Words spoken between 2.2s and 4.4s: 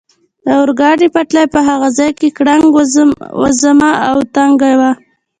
ګړنګ وزمه او